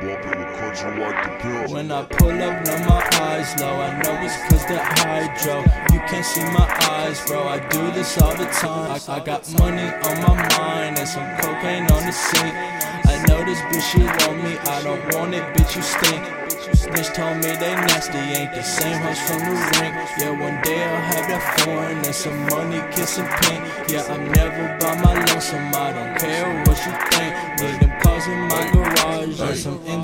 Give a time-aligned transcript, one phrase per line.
[0.00, 3.76] When I pull up, now my eyes low.
[3.76, 5.60] I know it's cause the hydro.
[5.92, 7.46] You can't see my eyes, bro.
[7.46, 8.92] I do this all the time.
[8.92, 12.54] I, I got money on my mind and some cocaine on the sink.
[13.12, 14.56] I know this bitch, she want me.
[14.72, 16.24] I don't want it, bitch, you stink.
[16.74, 19.92] Snitch told me they nasty, ain't the same hoes from the ring.
[20.16, 23.60] Yeah, one day I'll have that foreign and some money, kissing pink.
[23.90, 27.89] Yeah, I'm never by my lonesome, I don't care what you think.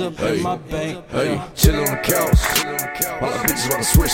[0.00, 1.04] And some ends up in my bank.
[1.10, 1.48] Hey, Yeah.
[1.54, 2.40] chill on the couch.
[3.20, 4.12] All the bitches wanna switch.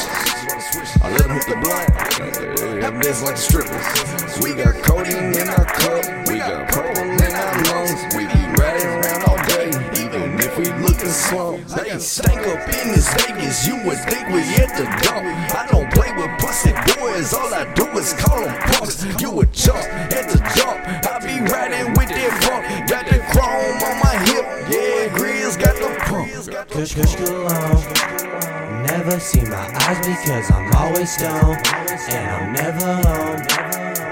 [1.03, 1.57] I let them hit the.
[1.57, 4.39] Hey, Have them dancing like the strippers.
[4.43, 6.05] We got codeine in our cup.
[6.29, 8.01] We got purple in our lungs.
[8.15, 9.69] We be riding around all day,
[10.03, 11.71] even if we lookin' slump.
[11.71, 13.67] Hey, stank up in this Vegas.
[13.67, 15.25] You would think we at the dump.
[15.55, 17.33] I don't play with pussy boys.
[17.33, 19.05] All I do is call them punks.
[19.21, 20.79] You a chump at the jump.
[21.07, 22.89] I be riding with that funk.
[22.89, 23.16] Got the
[26.33, 26.71] pump.
[26.71, 27.83] Kush Kush Cologne.
[28.83, 31.67] Never see my eyes because I'm always stoned.
[32.09, 33.41] And I'm never home.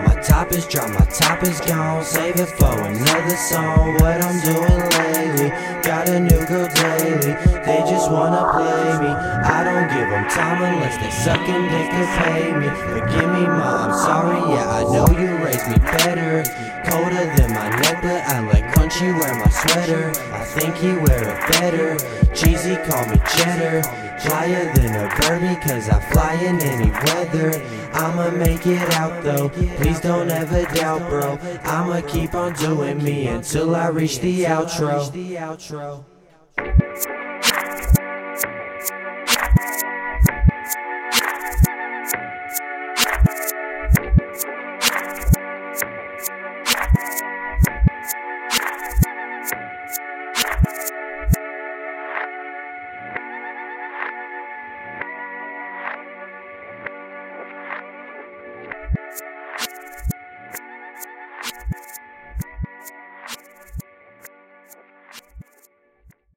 [0.07, 2.05] My top is dry, my top is gone.
[2.05, 3.95] Save it for another song.
[3.95, 5.51] What I'm doing lately.
[5.83, 7.35] Got a new girl daily.
[7.67, 9.11] They just wanna play me.
[9.13, 12.69] I don't give them time unless they sucking dick to pay me.
[12.69, 13.93] Forgive me, ma,
[18.95, 20.11] Crunchy wear my sweater.
[20.33, 21.97] I think he wear it better.
[22.33, 23.83] Cheesy, call me cheddar.
[24.21, 27.61] Flyer than a bird because I fly in any weather.
[27.93, 29.49] I'ma make it out though.
[29.79, 31.39] Please don't ever doubt, bro.
[31.65, 36.05] I'ma keep on doing me until I reach the outro.